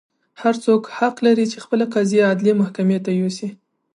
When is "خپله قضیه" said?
1.65-2.23